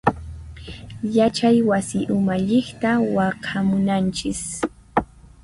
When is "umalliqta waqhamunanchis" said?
2.17-4.43